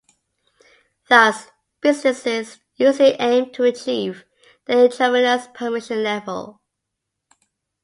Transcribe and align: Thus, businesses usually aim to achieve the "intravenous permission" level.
Thus, 1.09 1.51
businesses 1.79 2.59
usually 2.75 3.15
aim 3.19 3.51
to 3.51 3.65
achieve 3.65 4.25
the 4.65 4.85
"intravenous 4.85 5.45
permission" 5.53 6.01
level. 6.01 6.59